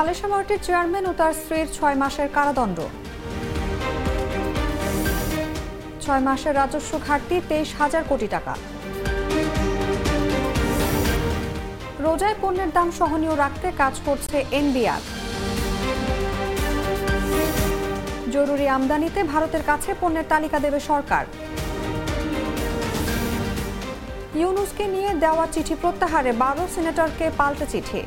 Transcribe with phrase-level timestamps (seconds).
[0.00, 2.78] আলেশা মার্টের চেয়ারম্যান ও তার স্ত্রীর ছয় মাসের কারাদণ্ড।
[6.04, 8.54] ছয় মাসের রাজস্ব ঘাটতি তেইশ হাজার কোটি টাকা।
[12.04, 15.02] রোজায় পণ্যের দাম সহনীয় রাখতে কাজ করছে এনবিআর।
[18.34, 21.24] জরুরি আমদানিতে ভারতের কাছে পণ্যের তালিকা দেবে সরকার।
[24.40, 28.02] ইউনুসকে নিয়ে দেওয়া চিঠি প্রত্যাহারে বারো সিনেটরকে পাল্টে চিঠি।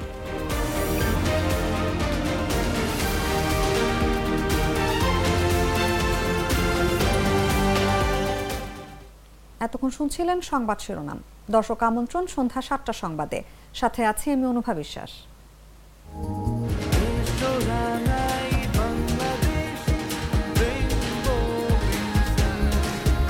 [9.68, 11.20] এতক্ষণ শুনছিলেন সংবাদ শিরোনাম।
[11.56, 13.40] দর্শক আমন্ত্রণ সন্ধ্যা সাতটা সংবাদে।
[13.80, 15.12] সাথে আছে আমি অনুভা বিশ্বাস।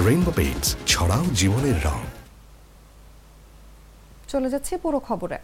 [0.08, 2.00] রেইনবো পেইন্টস ছড়াও জীবনের রং।
[4.32, 5.40] চলে যাচ্ছে পুরো খবরে।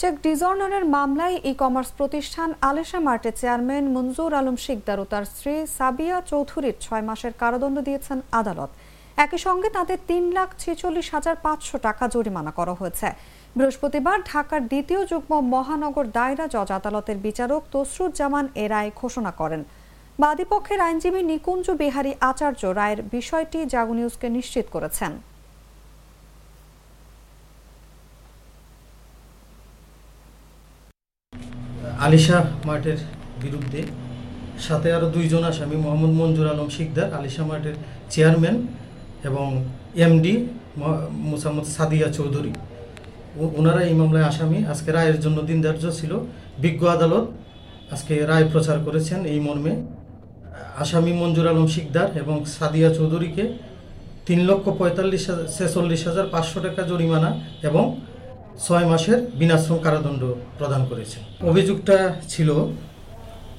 [0.00, 5.52] চেক ডিজর্নারের মামলায় ই কমার্স প্রতিষ্ঠান আলেশা মার্টের চেয়ারম্যান মঞ্জুর আলম শিকদার ও তার স্ত্রী
[5.78, 8.70] সাবিয়া চৌধুরীর ছয় মাসের কারাদণ্ড দিয়েছেন আদালত।
[9.24, 13.08] একই সঙ্গে তাদের তিন লাখ ছেচল্লিশ হাজার পাঁচশো টাকা জরিমানা করা হয়েছে।
[13.56, 19.62] বৃহস্পতিবার ঢাকার দ্বিতীয় যুগ্ম মহানগর দায়রা জজ আদালতের বিচারক তসরুজ্জামান এ রায় ঘোষণা করেন।
[20.22, 25.12] বাদীপক্ষের আইনজীবী নিকুঞ্জ বিহারী আচার্য রায়ের বিষয়টি জাগো নিউজকে নিশ্চিত করেছেন।
[32.06, 32.98] আলিশা মার্টের
[33.42, 33.80] বিরুদ্ধে
[34.66, 37.76] সাথে আরও দুইজন আসামি, মোহাম্মদ মঞ্জুর আলম শিকদার, আলিশা মার্টের
[38.12, 38.56] চেয়ারম্যান
[39.28, 39.46] এবং
[40.06, 40.34] এমডি
[41.30, 42.52] মোসাম্মদ সাদিয়া চৌধুরী।
[43.58, 46.12] ওনারা এই মামলায় আসামি। আজকে রায়ের জন্য দিন ধার্য ছিল।
[46.64, 47.26] বিজ্ঞ আদালত
[47.94, 49.74] আজকে রায় প্রচার করেছেন এই মর্মে।
[50.82, 53.44] আসামি মঞ্জুর আলম শিকদার এবং সাদিয়া চৌধুরীকে
[54.26, 55.24] তিন লক্ষ পঁয়তাল্লিশ
[55.56, 57.30] ছেচল্লিশ হাজার পাঁচশো টাকা জরিমানা
[57.68, 57.84] এবং
[58.64, 60.22] ছয় মাসের বিনাশ্রম কারাদণ্ড
[60.58, 61.18] প্রদান করেছে
[61.50, 61.96] অভিযোগটা
[62.32, 62.48] ছিল,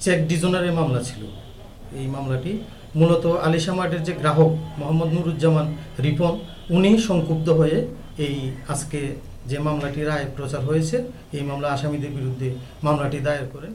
[0.03, 1.21] চেক ডিজনারের মামলা ছিল।
[1.99, 2.51] এই মামলাটি
[2.99, 5.67] মূলত আলিশা মার্টের যে গ্রাহক মোহাম্মদ নুরুজ্জামান
[6.05, 6.33] রিপন,
[6.75, 7.77] উনি সংক্ষুব্ধ হয়ে
[8.25, 8.35] এই
[8.73, 8.99] আজকে
[9.49, 10.97] যে মামলাটি রায় প্রচার হয়েছে,
[11.37, 12.47] এই মামলা আসামিদের বিরুদ্ধে
[12.85, 13.73] মামলাটি দায়ের করেন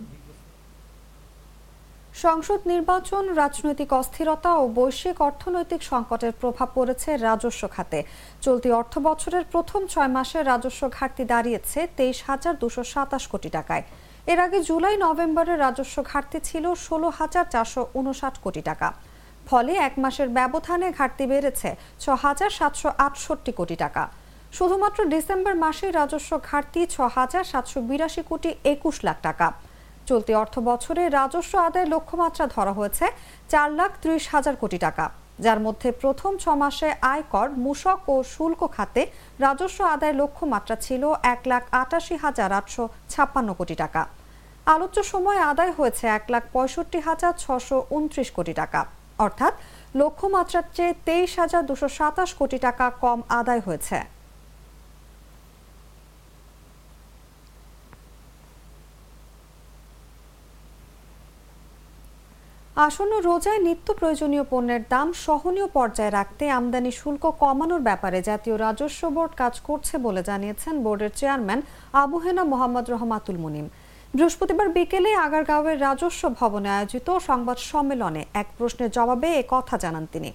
[2.25, 8.01] সংসদ নির্বাচন, রাজনৈতিক অস্থিরতা ও বৈশ্বিক অর্থনৈতিক সংকটের প্রভাব পড়েছে রাজস্ব খাতে।
[8.45, 13.85] চলতি অর্থ বছরের প্রথম ছয় মাসে রাজস্ব ঘাটতি দাঁড়িয়েছে তেইশ হাজার দুশো সাতাশ কোটি টাকায়।
[14.27, 18.89] এর আগে জুলাই নভেম্বরে রাজস্ব ঘাটতি ছিল ষোলো হাজার চারশো উনষাট কোটি টাকা।
[19.49, 21.71] ফলে এক মাসের ব্যবধানে ঘাটতি বেড়েছে
[22.03, 24.03] ছ হাজার সাতশো আটষট্টি কোটি টাকা।
[24.57, 29.47] শুধুমাত্র ডিসেম্বর মাসে রাজস্ব ঘাটতি ছ হাজার সাতশো বিরাশি কোটি একুশ লাখ টাকা।
[30.09, 33.07] চলতি অর্থ বছরে রাজস্ব আদায় লক্ষ্যমাত্রা ধরা হয়েছে
[33.53, 35.05] চার লাখ ত্রিশ হাজার কোটি টাকা।
[35.45, 39.03] যার মধ্যে প্রথম ছ মাসে আয়কর, মূসক ও শুল্ক খাতে
[39.45, 41.03] রাজস্ব আদায় লক্ষ্যমাত্রা ছিল
[41.35, 44.03] এক লাখ আটাশি হাজার আটশো ছাপ্পান্ন কোটি টাকা।
[44.67, 48.81] আলোচ্য সময় আদায় হয়েছে এক লাখ পঁয়ষট্টি হাজার ছশো উনত্রিশ কোটি টাকা।
[49.19, 49.55] অর্থাৎ
[50.01, 53.99] লক্ষ্যমাত্রার চেয়ে তেইশ হাজার দুশো সাতাশ কোটি টাকা কম আদায় হয়েছে।
[62.77, 69.03] আসন্ন রোজায় নিত্য প্রয়োজনীয় পণ্যের দাম সহনীয় পর্যায়ে রাখতে আমদানি শুল্ক কমানোর ব্যাপারে জাতীয় রাজস্ব
[69.17, 71.61] বোর্ড কাজ করছে বলে জানিয়েছেন বোর্ডের চেয়ারম্যান
[72.03, 73.67] আবু হেনা মোহাম্মদ রহমাতুল মুনিম।
[74.15, 80.31] বৃহস্পতিবার বিকেলে আগারগাঁওয়ের রাজস্ব ভবনে আয়োজিত সংবাদ সম্মেলনে এক প্রশ্নের জবাবে এ কথা জানান তিনি।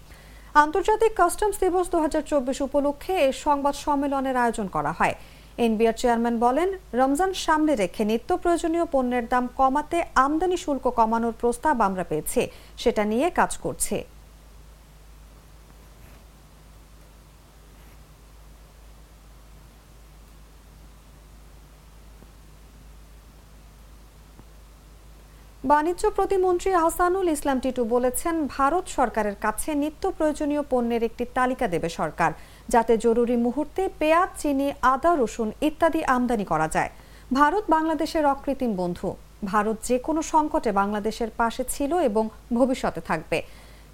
[0.63, 5.15] আন্তর্জাতিক কাস্টমস দিবস দু হাজার চব্বিশ উপলক্ষে এই সংবাদ সম্মেলনের আয়োজন করা হয়।
[5.65, 6.69] এনবিআর চেয়ারম্যান বলেন,
[6.99, 12.41] রমজান সামনে রেখে নিত্য প্রয়োজনীয় পণ্যের দাম কমাতে আমদানি শুল্ক কমানোর প্রস্তাব আমরা পেয়েছি,
[12.81, 13.97] সেটা নিয়ে কাজ করছে।
[25.71, 31.89] বাণিজ্য প্রতিমন্ত্রী আহসানুল ইসলাম টিটু বলেছেন, ভারত সরকারের কাছে নিত্য প্রয়োজনীয় পণ্যের একটি তালিকা দেবে
[31.99, 32.31] সরকার।
[32.69, 36.89] যাতে জরুরি মুহূর্তে পেঁয়াজ, চিনি, আদা, রসুন ইত্যাদি আমদানি করা যায়।
[37.33, 39.15] ভারত বাংলাদেশের অকৃত্রিম বন্ধু।
[39.45, 43.41] ভারত যে কোনো সংকটে বাংলাদেশের পাশে ছিল এবং ভবিষ্যতে থাকবে।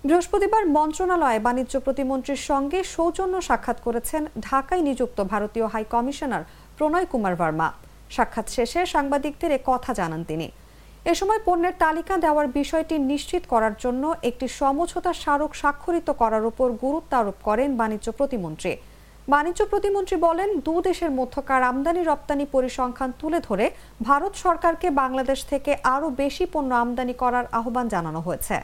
[0.03, 6.43] বৃহস্পতিবার মন্ত্রণালয়ে বাণিজ্য প্রতিমন্ত্রীর সঙ্গে সৌজন্য সাক্ষাৎ করেছেন ঢাকায় নিযুক্ত ভারতীয় হাই কমিশনার
[6.77, 7.71] প্রণয় কুমার ভার্মা।
[8.09, 10.51] সাক্ষাৎ শেষে সাংবাদিকদের কথা জানান তিনি।
[11.11, 16.67] এ সময় পণ্যের তালিকা দেওয়ার বিষয়টি নিশ্চিত করার জন্য একটি সমঝোতা স্মারক স্বাক্ষরিত করার উপর
[16.83, 18.71] গুরুত্ব আরোপ করেন বাণিজ্য প্রতিমন্ত্রী।
[19.33, 23.65] বাণিজ্য প্রতিমন্ত্রী বলেন, দু দেশের মধ্যকার আমদানি রপ্তানি পরিসংখ্যান তুলে ধরে
[24.09, 28.57] ভারত সরকারকে বাংলাদেশ থেকে আরও বেশি পণ্য আমদানি করার আহ্বান জানানো হয়েছে।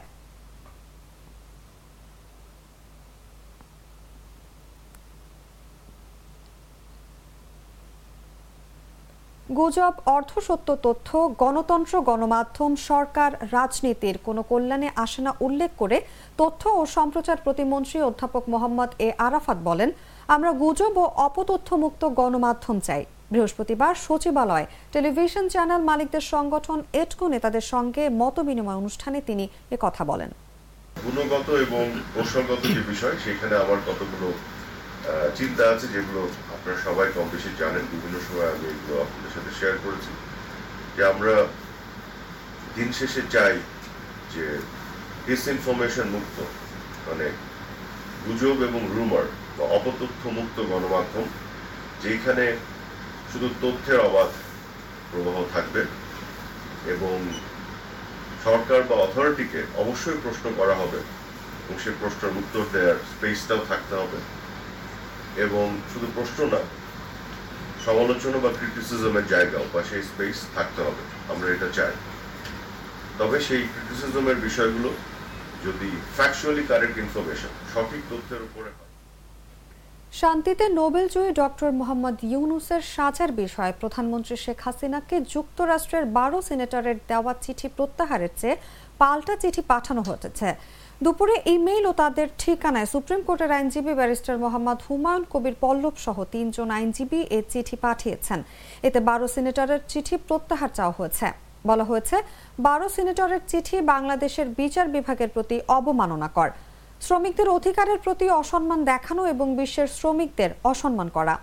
[9.58, 11.08] গুজব অর্ধসত্য তথ্য,
[11.42, 15.96] গণতন্ত্র, গণমাধ্যম, সরকার, রাজনীতির কোনো কল্যাণে আসে না উল্লেখ করে
[16.40, 19.90] তথ্য ও সম্প্রচার প্রতিমন্ত্রী অধ্যাপক মোহাম্মদ এ আরাফাত বলেন,
[20.34, 23.02] আমরা গুজব ও অপতথ্যমুক্ত গণমাধ্যম চাই।
[23.32, 29.44] বৃহস্পতিবার সচিবালয় টেলিভিশন চ্যানেল মালিকদের সংগঠন এটকো নেতাদের সঙ্গে মত বিনিময় অনুষ্ঠানে তিনি
[29.84, 30.30] কথা বলেন।
[31.04, 31.82] গুণগত এবং
[32.14, 34.28] কৌশলগত যে বিষয়, সেখানে আমার কতগুলো
[35.38, 36.22] চিন্তা আছে যেগুলো
[36.60, 40.12] আপনারা সবাই কম বেশি জানেন, বিভিন্ন সময় আমি এগুলো আপনাদের সাথে শেয়ার করেছি,
[40.96, 41.34] যে আমরা
[42.76, 43.54] দিন শেষে চাই
[44.34, 44.44] যে
[45.26, 46.36] ডিসইনফরমেশন মুক্ত
[47.06, 47.26] মানে
[48.24, 49.26] গুজব এবং রুমার
[49.56, 51.26] বা অপতথ্য মুক্ত গণমাধ্যম
[52.04, 52.44] যেখানে
[53.30, 54.30] শুধু তথ্যের অবাধ
[55.10, 55.82] প্রবাহ থাকবে
[56.94, 57.16] এবং
[58.44, 61.00] সরকার বা অথরিটিকে অবশ্যই প্রশ্ন করা হবে
[61.62, 64.20] এবং সে প্রশ্নের উত্তর দেওয়ার স্পেসটাও থাকতে হবে।
[65.46, 66.60] এবং শুধু প্রশ্ন না,
[67.86, 71.02] সমালোচনা বা ক্রিটিসিজমের জায়গাও বা সেই স্পেস থাকতে হবে,
[71.32, 71.94] আমরা এটা চাই।
[73.20, 74.90] তবে সেই ক্রিটিসিজমের বিষয়গুলো
[75.66, 78.70] যদি ফ্যাকচুয়ালি কারেক্ট ইনফরমেশন সঠিক তথ্যের উপরে
[80.20, 87.68] শান্তিতে নোবেলজয়ী ডক্টর মোহাম্মদ ইউনুসের সাজার বিষয়ে প্রধানমন্ত্রী শেখ হাসিনাকে যুক্তরাষ্ট্রের বারো সিনেটরের দেওয়া চিঠি
[87.76, 88.56] প্রত্যাহারের চেয়ে
[89.00, 90.48] পাল্টা চিঠি পাঠানো হয়েছে।
[91.04, 96.68] দুপুরে ইমেইল ও তাদের ঠিকানায় সুপ্রিম কোর্টের আইনজীবী ব্যারিস্টার মোহাম্মদ হুমায়ুন কবির পল্লব সহ তিনজন
[96.78, 98.40] আইনজীবী এ চিঠি পাঠিয়েছেন।
[98.88, 101.26] এতে বারো সিনেটরের চিঠি প্রত্যাহার চাওয়া হয়েছে।
[101.68, 102.16] বলা হয়েছে,
[102.66, 106.48] বারো সিনেটরের চিঠি বাংলাদেশের বিচার বিভাগের প্রতি অবমাননাকর।
[107.06, 111.34] শ্রমিকদের অধিকারের প্রতি অসম্মান দেখানো এবং বিশ্বের শ্রমিকদের অসম্মান করা।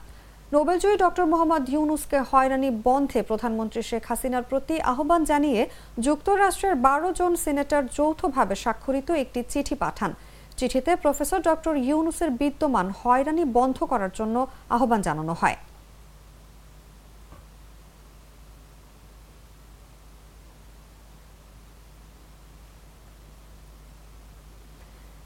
[0.55, 5.61] নোবেলজয়ী ডক্টর মোহাম্মদ ইউনুসকে হয়রানি বন্ধে প্রধানমন্ত্রী শেখ হাসিনার প্রতি আহ্বান জানিয়ে
[6.05, 10.11] যুক্তরাষ্ট্রের বারো জন সিনেটর যৌথভাবে স্বাক্ষরিত একটি চিঠি পাঠান।
[10.59, 14.35] চিঠিতে প্রফেসর ডক্টর ইউনুসের বিদ্যমান হয়রানি বন্ধ করার জন্য
[14.75, 15.57] আহ্বান জানানো হয়।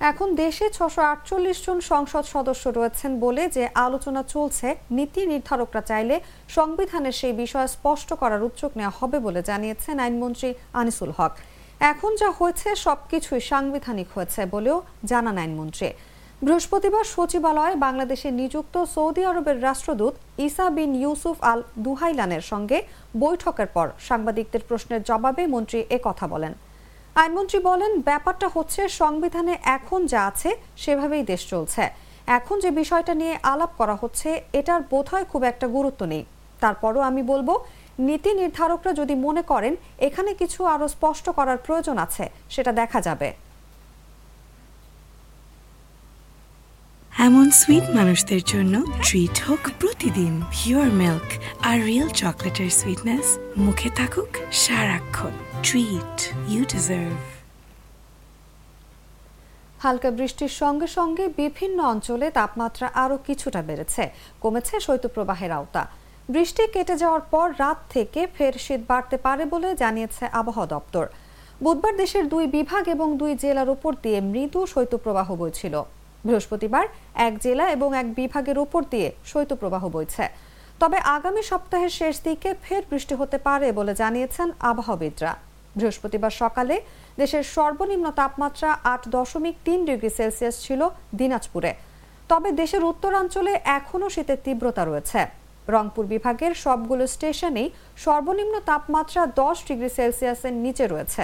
[0.09, 4.67] এখন দেশে ছশো আটচল্লিশ জন সংসদ সদস্য রয়েছেন বলে যে আলোচনা চলছে,
[4.97, 6.15] নীতি নির্ধারকরা চাইলে
[6.57, 10.49] সংবিধানের সেই বিষয় স্পষ্ট করার উদ্যোগ নেওয়া হবে বলে জানিয়েছেন আইনমন্ত্রী
[10.81, 11.31] আনিসুল হক।
[11.91, 14.77] এখন যা হয়েছে সবকিছুই সাংবিধানিক হয়েছে বলেও
[15.11, 15.89] জানান আইনমন্ত্রী।
[16.45, 20.13] বৃহস্পতিবার সচিবালয়ে বাংলাদেশে নিযুক্ত সৌদি আরবের রাষ্ট্রদূত
[20.47, 22.77] ইসা বিন ইউসুফ আল দুহাইলানের সঙ্গে
[23.23, 26.53] বৈঠকের পর সাংবাদিকদের প্রশ্নের জবাবে মন্ত্রী কথা বলেন।
[27.19, 30.49] আইনমন্ত্রী বলেন, ব্যাপারটা হচ্ছে সংবিধানে এখন যা আছে
[30.83, 31.83] সেভাবেই দেশ চলছে।
[32.37, 34.29] এখন যে বিষয়টা নিয়ে আলাপ করা হচ্ছে,
[34.59, 36.23] এটার বোধহয় খুব একটা গুরুত্ব নেই।
[36.63, 37.49] তারপরও আমি বলব,
[38.07, 39.73] নীতি নির্ধারকরা যদি মনে করেন,
[40.07, 43.29] এখানে কিছু আরও স্পষ্ট করার প্রয়োজন আছে, সেটা দেখা যাবে।
[47.31, 48.73] এমন সুইট মানুষদের জন্য
[49.03, 51.27] ট্রিট হোক প্রতিদিন। পিওর মিল্ক
[51.67, 54.31] আর রিয়েল চকলেটের সুইটনেস মুখে থাকুক
[54.63, 55.33] সারাক্ষণ।
[55.63, 56.17] ট্রিট
[56.51, 57.17] ইউ ডিজার্ভ
[59.83, 64.03] হালকা বৃষ্টির সঙ্গে সঙ্গে বিভিন্ন অঞ্চলে তাপমাত্রা আরও কিছুটা বেড়েছে।
[64.41, 65.83] কমেছে শৈত্যপ্রবাহের আওতা।
[66.33, 71.05] বৃষ্টি কেটে যাওয়ার পর রাত থেকে ফের শীত বাড়তে পারে বলে জানিয়েছে আবহাওয়া দপ্তর।
[71.63, 75.75] বুধবার দেশের দুই বিভাগ এবং দুই জেলার উপর দিয়ে মৃদু শৈত্যপ্রবাহ বইছিল।
[76.25, 76.85] বৃহস্পতিবার
[77.27, 80.25] এক জেলা এবং এক বিভাগের উপর দিয়ে শৈত্যপ্রবাহ বইছে।
[80.81, 85.33] তবে আগামী সপ্তাহের শেষ দিকে ফের বৃষ্টি হতে পারে বলে জানিয়েছেন আবহাওয়াবিদরা।
[85.77, 86.75] বৃহস্পতিবার সকালে
[87.21, 90.81] দেশের সর্বনিম্ন তাপমাত্রা আট দশমিক তিন ডিগ্রি সেলসিয়াস ছিল
[91.19, 91.71] দিনাজপুরে।
[92.31, 95.21] তবে দেশের উত্তরাঞ্চলে এখনও শীতের তীব্রতা রয়েছে।
[95.73, 97.67] রংপুর বিভাগের সবগুলো স্টেশনেই
[98.05, 101.23] সর্বনিম্ন তাপমাত্রা দশ ডিগ্রি সেলসিয়াসের নিচে রয়েছে।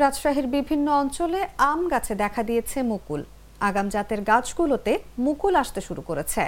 [0.00, 3.20] রাজশাহীর বিভিন্ন অঞ্চলে আম গাছে দেখা দিয়েছে মুকুল।
[3.68, 4.92] আগাম জাতের গাছগুলোতে
[5.26, 6.42] মুকুল আসতে শুরু করেছে।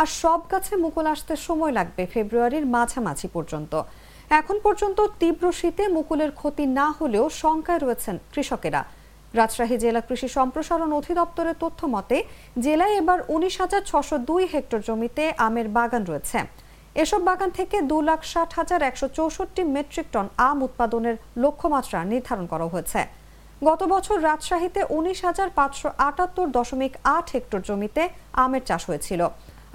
[0.00, 3.72] আর সব গাছে মুকুল আসতে সময় লাগবে ফেব্রুয়ারির মাঝামাঝি পর্যন্ত।
[4.30, 8.82] এখন পর্যন্ত তীব্র শীতে মুকুলের ক্ষতি না হলেও শঙ্কায় রয়েছেন কৃষকেরা।
[9.34, 12.16] রাজশাহী জেলা কৃষি সম্প্রসারণ অধিদপ্তরের তথ্য মতে
[12.64, 16.38] জেলায় এবার উনিশ হাজার ছশো দুই হেক্টর জমিতে আমের বাগান রয়েছে।
[16.94, 22.46] এসব বাগান থেকে দু লাখ ষাট হাজার একশো চৌষট্টি মেট্রিক টন আম উৎপাদনের লক্ষ্যমাত্রা নির্ধারণ
[22.52, 23.00] করা হয়েছে।
[23.68, 28.02] গত বছর রাজশাহীতে উনিশ হাজার পাঁচশো আটাত্তর দশমিক আট হেক্টর জমিতে
[28.44, 29.20] আমের চাষ হয়েছিল।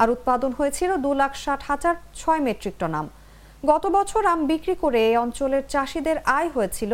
[0.02, 3.08] আর উৎপাদন হয়েছিল দু লাখ ষাট হাজার ছয় মেট্রিক টন আম।
[3.72, 6.94] গত বছর আম বিক্রি করে এই অঞ্চলের চাষিদের আয় হয়েছিল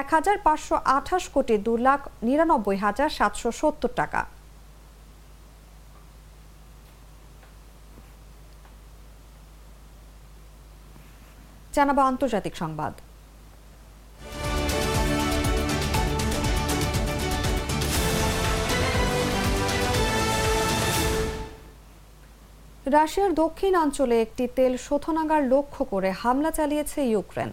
[0.00, 4.20] এক হাজার পাঁচশো আঠাশ কোটি দু লাখ নিরানব্বই হাজার সাতশো সত্তর টাকা।
[11.76, 12.94] জানাব আন্তর্জাতিক সংবাদ।
[22.96, 27.50] রাশিয়ার দক্ষিণ অঞ্চলে একটি তেল শোধনাগার লক্ষ্য করে হামলা চালিয়েছে ইউক্রেন।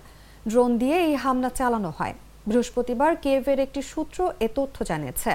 [0.50, 2.16] ড্রোন দিয়ে এই হামলা চালানো হয়।
[2.50, 5.34] বৃহস্পতিবার কেভের একটি সূত্র এ তথ্য জানিয়েছে।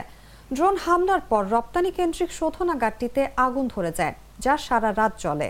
[0.54, 4.14] ড্রোন হামলার পর রপ্তানি কেন্দ্রিক শোধনাগারটিতে আগুন ধরে যায়,
[4.44, 5.48] যা সারা রাত চলে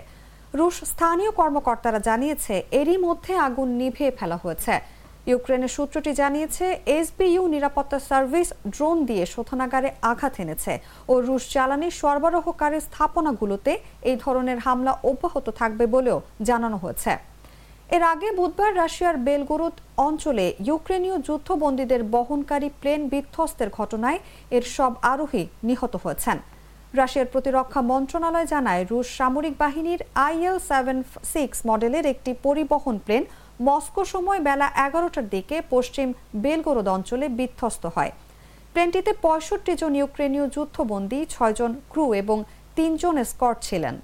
[0.59, 4.73] রুশ স্থানীয় কর্মকর্তারা জানিয়েছে, এরই মধ্যে আগুন নিভিয়ে ফেলা হয়েছে।
[5.31, 6.65] ইউক্রেনের সূত্রটি জানিয়েছে,
[6.97, 10.73] এসবিইউ নিরাপত্তা সার্ভিস ড্রোন দিয়ে শোধনাগারে আঘাত এনেছে
[11.11, 13.71] ও রুশ জ্বালানি সরবরাহকারী স্থাপনাগুলোতে
[14.09, 17.11] এই ধরনের হামলা অব্যাহত থাকবে বলেও জানানো হয়েছে।
[17.95, 19.75] এর আগে বুধবার রাশিয়ার বেলগোরোদ
[20.07, 24.19] অঞ্চলে ইউক্রেনীয় যুদ্ধবন্দীদের বহনকারী প্লেন বিধ্বস্তের ঘটনায়
[24.57, 26.37] এর সব আরোহী নিহত হয়েছেন।
[27.01, 30.97] রাশিয়ার প্রতিরক্ষা মন্ত্রণালয় জানায়, রুশ সামরিক বাহিনীর আইএল সেভেন
[31.33, 33.23] সিক্স মডেলের একটি পরিবহন প্লেন
[33.67, 36.07] মস্কো সময় বেলা এগারোটার দিকে পশ্চিম
[36.43, 38.11] বেলগোরোদ অঞ্চলে বিধ্বস্ত হয়।
[38.73, 42.37] প্লেনটিতে পঁয়ষট্টি জন ইউক্রেনীয় যুদ্ধবন্দী ছয়জন ক্রু এবং
[42.77, 43.95] তিনজন স্কট ছিলেন।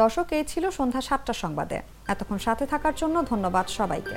[0.00, 1.78] দর্শক, এই ছিল সন্ধ্যা সাতটা সংবাদে।
[2.12, 4.16] এতক্ষণ সাথে থাকার জন্য ধন্যবাদ সবাইকে।